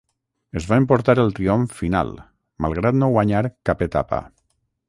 Es 0.59 0.65
va 0.71 0.79
emportar 0.83 1.15
el 1.25 1.29
triomf 1.41 1.77
final, 1.83 2.11
malgrat 2.67 3.01
no 3.03 3.13
guanyar 3.19 3.47
cap 3.71 3.89
etapa. 3.89 4.25